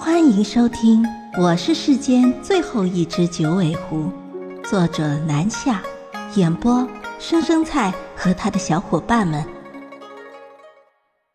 [0.00, 1.04] 欢迎收听，
[1.36, 4.08] 我是世间最后一只九尾狐，
[4.62, 5.82] 作者南夏，
[6.36, 9.44] 演播生生菜和他的小伙伴们。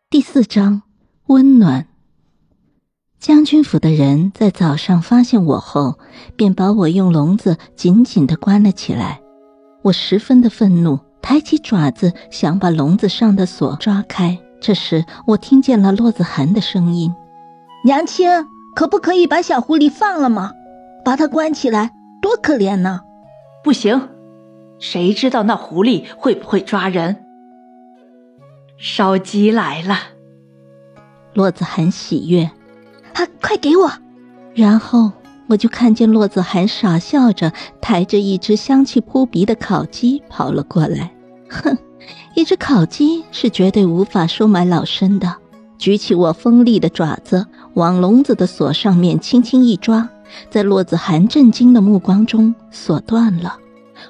[0.08, 0.80] 第四章，
[1.26, 1.86] 温暖。
[3.20, 5.98] 将军府的人在早上发现我后，
[6.34, 9.20] 便把我用笼子紧紧的关了起来。
[9.82, 14.38] 我十分的愤怒，抬起爪子想把笼子上的锁抓开。
[14.58, 17.12] 这时，我听见了骆子涵的声音
[17.84, 18.26] ：“娘亲。”
[18.74, 20.52] 可不可以把小狐狸放了吗？
[21.04, 23.02] 把它关起来多可怜呢！
[23.62, 24.08] 不行，
[24.78, 27.24] 谁知道那狐狸会不会抓人？
[28.76, 29.96] 烧鸡来了，
[31.32, 32.44] 洛子涵喜悦，
[33.14, 33.90] 啊，快给我！
[34.54, 35.12] 然后
[35.46, 41.12] 我就看见洛子涵傻笑着抬着一只香气扑鼻的烤鸡跑了过来。
[41.48, 41.76] 哼，
[42.34, 45.36] 一只烤鸡是绝对无法收买老身的。
[45.76, 50.08] 举起我锋利的爪子，往笼子的锁上面轻轻一抓，
[50.50, 53.56] 在骆子涵震惊的目光中，锁断了。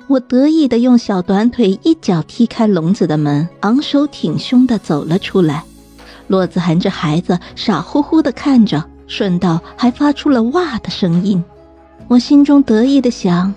[0.07, 5.65] 我得意地用小短腿一脚踢开笼子的门，昂首挺胸地走了出来。
[6.27, 11.43] 骆子涵这孩子傻乎乎地看着，顺道还发出了哇的声音。
[12.09, 13.55] 我心中得意地想：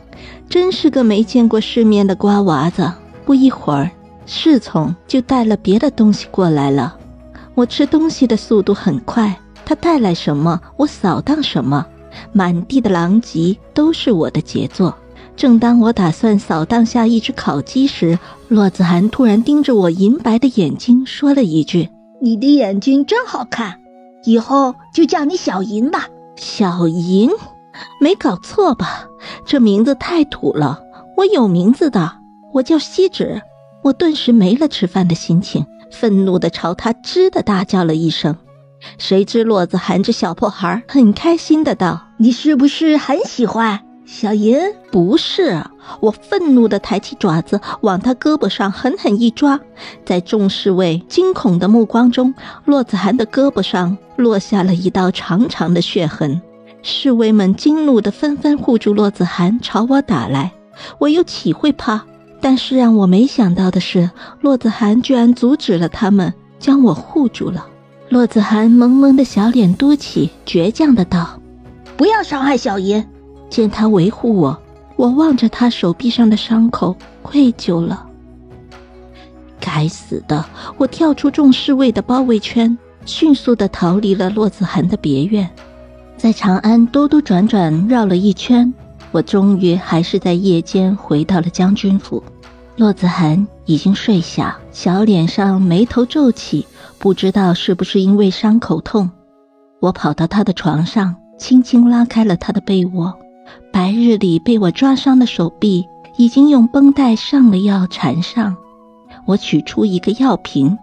[0.50, 2.90] 真是个没见过世面的瓜娃子。
[3.26, 3.92] 不一会儿，
[4.26, 6.96] 侍从就带了别的东西过来了。
[7.56, 9.38] 我吃东西的速度很快，
[9.68, 11.86] 他带来什么，我扫荡什么，
[12.32, 14.96] 满地的狼藉都是我的杰作。
[15.36, 21.90] 正当我打算扫荡下一只烤鸡时，骆子涵突然盯着我银白的眼睛，说了一句
[22.22, 23.82] ：“你的眼睛真好看，
[24.24, 26.08] 以后就叫你小银吧。”
[26.38, 27.30] 小银，
[28.00, 29.08] 没搞错吧？
[29.46, 30.80] 这名字太土了。
[31.18, 32.14] 我有名字的，
[32.54, 33.42] 我叫锡纸。
[33.84, 35.66] 我顿时没了吃饭的心情。
[35.92, 38.36] 愤怒地朝他“吱”的大叫了一声，
[38.98, 44.58] 谁知骆子含着小破孩很开心的道：“你是不是很喜欢小银
[44.92, 45.64] ？”“不是。”
[46.02, 49.60] 我愤怒的抬起爪子往他胳膊上狠狠一抓，
[50.06, 52.34] 在众侍卫惊恐的目光中，
[52.66, 56.42] 骆子涵的胳膊上落下了一道长长的血痕。
[56.84, 60.52] 侍卫们惊怒的纷纷护住骆子涵朝我打来，
[61.00, 62.02] 我又岂会怕？
[62.40, 64.12] 但是让我没想到的是，
[64.42, 67.66] 骆子涵居然阻止了他们，将我护住了。
[68.10, 71.40] 骆子涵萌萌的小脸嘟起，倔强的道
[71.98, 73.06] ：“不要伤害小爷。”
[73.50, 74.58] 见他维护我，
[74.96, 78.06] 我望着他手臂上的伤口，愧疚了。
[79.60, 80.46] 该死的！
[80.78, 85.50] 我跳出众侍卫的包围圈，迅速的逃离了骆子涵的别院，
[86.18, 88.74] 在长安兜兜转转绕了一圈。
[89.12, 92.24] 我终于还是在夜间回到了将军府，
[92.76, 96.66] 骆子涵已经睡下，小脸上眉头皱起，
[97.00, 99.10] 不知道是不是因为伤口痛。
[99.80, 103.14] 我跑到他的床上，轻轻拉开了他的被窝，
[103.72, 105.86] 白日里被我抓伤的手臂
[106.18, 108.58] 已经用绷带上了药缠上。
[109.26, 110.78] 我取出一个药瓶，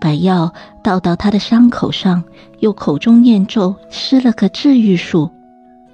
[0.00, 0.52] 把药
[0.82, 2.22] 倒到他的伤口上，
[2.60, 5.30] 又口中念咒，施了个治愈术。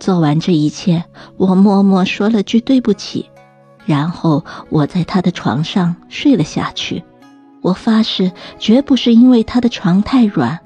[0.00, 1.04] 做完这一切，
[1.36, 3.30] 我默默说了句对不起，
[3.84, 7.04] 然后我在他的床上睡了下去。
[7.62, 10.58] 我发誓，绝不是因为他的床太软，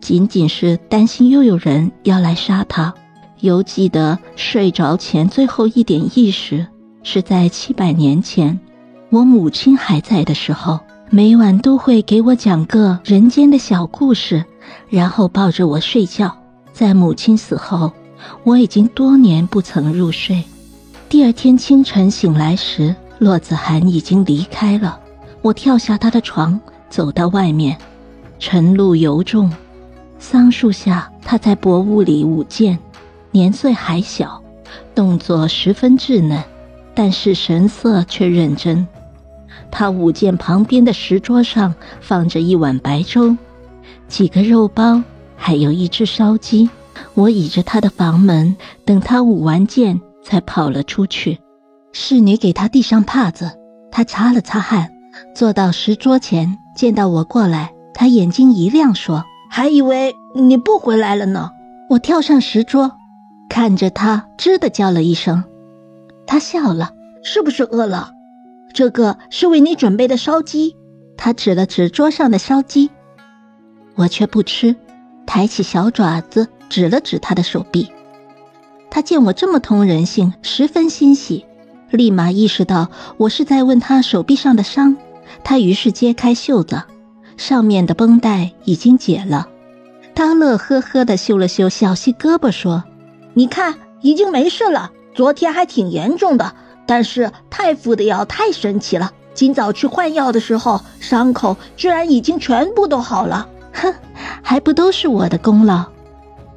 [0.00, 2.94] 仅仅是担心又有人要来杀他。
[3.40, 6.66] 犹记得睡着前最后一点意识，
[7.02, 8.58] 是在七百年前，
[9.10, 14.44] 我母亲还在的时候，每晚都会给我讲个人间的小故事，
[14.88, 16.36] 然后抱着我睡觉。
[16.72, 17.92] 在母亲死后。
[18.42, 20.42] 我已经多年不曾入睡。
[21.08, 24.98] 第二天清晨醒来时，骆子涵已经离开了。
[25.42, 26.60] 我跳下他的床，
[26.90, 27.76] 走到外面。
[28.38, 29.50] 晨露犹重，
[30.18, 32.78] 桑树下，他在薄雾里舞剑，
[33.30, 34.42] 年岁还小，
[34.94, 36.42] 动作十分稚嫩，
[36.94, 38.86] 但是神色却认真。
[39.70, 43.36] 他舞剑旁边的石桌上放着一碗白粥，
[44.06, 45.02] 几个肉包，
[45.36, 46.70] 还有一只烧鸡。
[47.14, 51.38] 我倚着他的房门，等他舞完剑，才跑了出去。
[51.92, 53.50] 侍女给他递上帕子，
[53.90, 54.90] 他擦了擦汗，
[55.34, 61.50] 坐到石桌前，见到我过来，他眼睛一亮，说：“还以为你不回来了呢。”
[61.90, 62.92] 我跳上石桌，
[63.48, 65.44] 看着他，吱的叫了一声。
[66.26, 66.92] 他笑了
[67.24, 68.10] ：“是不是饿了？
[68.72, 70.76] 这个是为你准备的烧鸡。”
[71.16, 72.90] 他指了指桌上的烧鸡，
[73.96, 74.76] 我却不吃，
[75.26, 76.48] 抬起小爪子。
[76.68, 77.90] 指了指他的手臂，
[78.90, 81.46] 他见我这么通人性，十分欣喜，
[81.90, 84.94] 立马意识到我是在问他手臂上的伤。
[85.44, 86.82] 他于是揭开袖子，
[87.36, 89.48] 上面的绷带已经解了。
[90.14, 92.84] 他乐呵呵地嗅了嗅小溪胳膊，说
[93.34, 94.90] ：“你看，已经没事了。
[95.14, 96.54] 昨天还挺严重的，
[96.86, 99.12] 但是太傅的药太神奇了。
[99.34, 103.48] 今早去换药的时候，伤口居然已经全部都好了。
[103.72, 103.94] 哼，
[104.42, 105.84] 还不都是我的功劳？”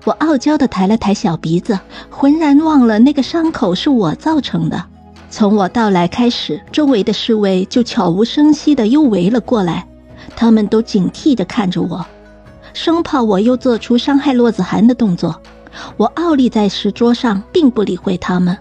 [0.03, 1.79] 我傲娇地抬了抬小鼻子，
[2.09, 4.83] 浑然忘了那个伤口是我造成的。
[5.31, 9.87] 从我到来开始，周围的侍卫就悄无声息地又围了过来，
[10.35, 12.05] 他们都警惕地看着我，
[12.73, 15.41] 生怕我又做出伤害洛子涵的动作。
[15.95, 18.57] 我傲立在石桌上，并不理会他们。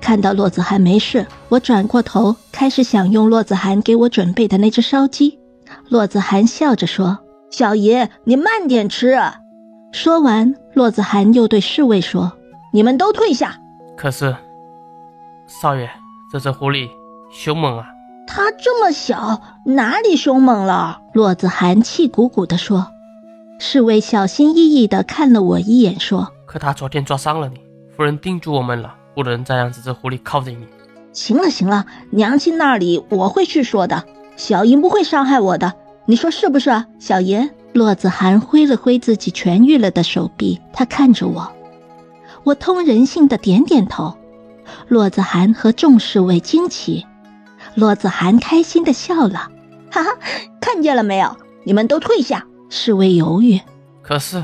[0.00, 5.38] 看到洛子涵没事，我转过头开始享用洛子涵给我准备的那只烧鸡。
[5.88, 9.16] 洛子涵笑着说：“小爷，你慢点吃。”
[9.94, 12.32] 说完，洛子涵又对侍卫说
[12.74, 13.56] ：“你们都退下。”
[13.96, 14.34] 可是。
[15.46, 15.88] 少爷，
[16.30, 16.88] 这只狐狸
[17.30, 17.86] 凶猛啊！
[18.26, 21.00] 它这么小，哪里凶猛了？
[21.12, 22.88] 骆子涵气鼓鼓地说。
[23.58, 27.60] 侍卫小心翼翼地看了我一眼，说：“可他昨天抓伤了你，
[27.96, 30.66] 夫人叮嘱我们了，不能再让这只狐狸靠近你。”
[31.12, 34.04] 行了行了，娘亲那里我会去说的，
[34.36, 35.74] 小莹不会伤害我的，
[36.06, 37.50] 你说是不是，小爷？
[37.72, 41.52] 骆子涵挥了挥自己痊愈了的手臂，他看着我，
[42.44, 44.16] 我通人性的点点头。
[44.88, 47.06] 骆子涵和众侍卫惊奇，
[47.74, 49.50] 骆子涵开心的笑了，
[49.90, 50.10] 哈哈，
[50.60, 51.36] 看见了没有？
[51.64, 52.46] 你们都退下。
[52.68, 53.60] 侍卫犹豫，
[54.02, 54.42] 可是，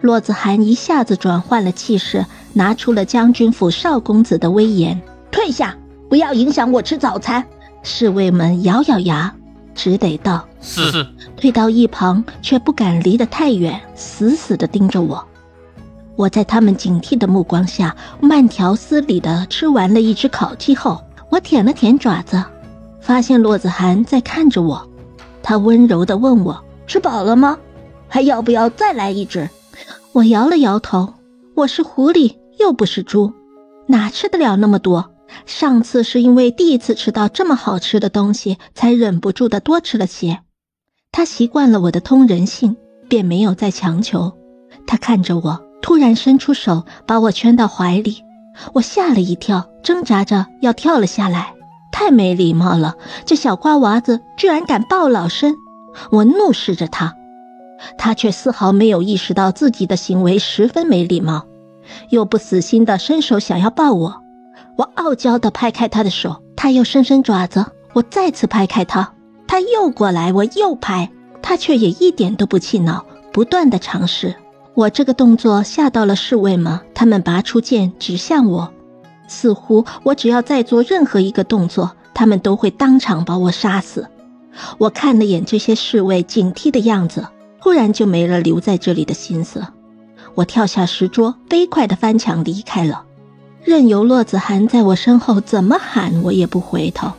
[0.00, 2.24] 骆子涵一下子转换了气势，
[2.54, 4.98] 拿出了将军府少公子的威严，
[5.30, 5.76] 退下，
[6.08, 7.44] 不要影响我吃早餐。
[7.82, 9.34] 侍卫们咬咬牙，
[9.74, 11.06] 只得道是。
[11.36, 15.27] 退到一旁，却不敢离得太远，死死地盯着我。
[16.18, 21.00] 我在他们警惕的目光下，慢条斯理地吃完了一只烤鸡后，
[21.30, 22.42] 我舔了舔爪子，
[23.00, 24.84] 发现骆子涵在看着我。
[25.44, 27.56] 他温柔地问我：“吃饱了吗？
[28.08, 29.48] 还要不要再来一只？”
[30.10, 31.14] 我摇了摇头
[31.54, 33.32] ：“我是狐狸，又不是猪，
[33.86, 35.12] 哪吃得了那么多？
[35.46, 40.40] 上次是因为第一次吃到这么好吃的东西，才忍不住的多吃了些。”
[41.12, 42.76] 他习惯了我的通人性，
[43.08, 44.32] 便没有再强求。
[44.84, 45.67] 他看着我。
[45.80, 48.24] 突然伸出手把我圈到怀里，
[48.74, 51.54] 我吓了一跳，挣扎着要跳了下来。
[51.90, 52.94] 太没礼貌了，
[53.24, 55.54] 这小瓜娃子居然敢抱老身！
[56.12, 57.14] 我怒视着他，
[57.96, 61.46] 他却丝毫没有意识到自己的行为十分没礼貌，
[62.10, 64.22] 又不死心的伸手想要抱我。
[64.76, 69.14] 我傲娇的拍开他的手，他又伸伸爪子，我再次拍开他，
[69.48, 71.10] 他又过来，我又拍，
[71.42, 74.36] 他却也一点都不气恼，不断的尝试。
[74.78, 76.82] 我这个动作吓到了侍卫吗？
[76.94, 78.72] 他们拔出剑指向我，
[79.26, 84.06] 似乎我只要再做任何一个动作，他们都会当场把我杀死。
[84.78, 87.26] 我看了眼这些侍卫警惕的样子，
[87.58, 89.66] 忽然就没了留在这里的心思。
[90.36, 93.02] 我跳下石桌，飞快地翻墙离开了，
[93.64, 97.10] 任由骆子涵在我身后怎么喊，我也不回头。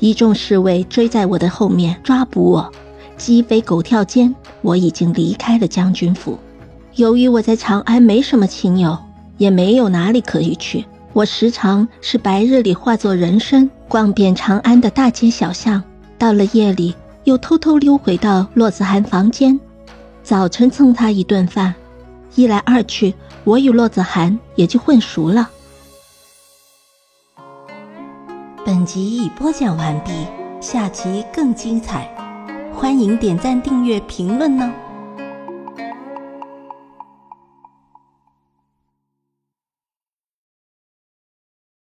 [0.00, 2.72] 一众侍卫追在我的后面抓捕我，
[3.16, 6.36] 鸡飞狗跳间，我已经离开了将军府。
[6.96, 8.96] 由于我在长安没什么亲友，
[9.36, 15.82] 也没有哪里可以去，我时常是白日里化作人身，逛遍长安的大街小巷；
[16.16, 16.94] 到了夜里，
[17.24, 19.60] 又偷偷溜回到洛子涵房间，
[20.22, 21.74] 早晨蹭他一顿饭。
[22.34, 23.14] 一来二去，
[23.44, 25.50] 我与洛子涵也就混熟了。
[28.64, 30.12] 本集已播讲完毕，
[30.62, 32.10] 下集更精彩，
[32.74, 34.72] 欢迎点赞、订阅、评论呢。